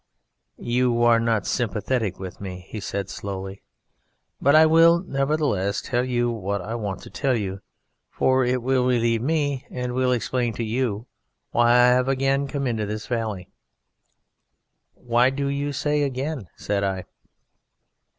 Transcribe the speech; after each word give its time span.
"You 0.57 1.03
are 1.03 1.19
not 1.19 1.45
sympathetic 1.45 2.17
with 2.17 2.41
me," 2.41 2.65
he 2.69 2.79
said 2.79 3.07
slowly, 3.07 3.61
"but 4.41 4.55
I 4.55 4.65
will 4.65 4.97
nevertheless 5.03 5.79
tell 5.79 6.03
you 6.03 6.31
what 6.31 6.59
I 6.59 6.73
want 6.73 7.03
to 7.03 7.11
tell 7.11 7.35
you, 7.37 7.61
for 8.09 8.43
it 8.43 8.63
will 8.63 8.87
relieve 8.87 9.21
me, 9.21 9.67
and 9.69 9.91
it 9.91 9.91
will 9.93 10.11
explain 10.11 10.53
to 10.53 10.63
you 10.63 11.05
why 11.51 11.73
I 11.73 11.89
have 11.89 12.07
again 12.07 12.47
come 12.47 12.65
into 12.65 12.87
this 12.87 13.05
valley." 13.05 13.51
"Why 14.95 15.29
do 15.29 15.47
you 15.49 15.71
say 15.71 16.01
'again'?" 16.01 16.49
said 16.55 16.83
I. 16.83 17.05